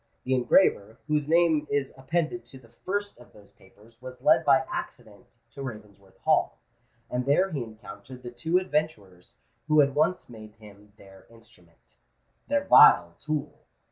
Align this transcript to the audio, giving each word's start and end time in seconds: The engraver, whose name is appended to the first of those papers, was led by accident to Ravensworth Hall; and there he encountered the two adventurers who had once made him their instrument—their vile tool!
The 0.23 0.33
engraver, 0.33 0.97
whose 1.05 1.27
name 1.29 1.67
is 1.69 1.93
appended 1.95 2.43
to 2.45 2.57
the 2.57 2.69
first 2.69 3.19
of 3.19 3.33
those 3.33 3.51
papers, 3.51 4.01
was 4.01 4.19
led 4.19 4.43
by 4.43 4.65
accident 4.67 5.37
to 5.51 5.61
Ravensworth 5.61 6.17
Hall; 6.21 6.57
and 7.07 7.27
there 7.27 7.51
he 7.51 7.61
encountered 7.63 8.23
the 8.23 8.31
two 8.31 8.57
adventurers 8.57 9.35
who 9.67 9.79
had 9.79 9.93
once 9.93 10.27
made 10.27 10.55
him 10.55 10.93
their 10.97 11.27
instrument—their 11.29 12.63
vile 12.63 13.13
tool! 13.19 13.67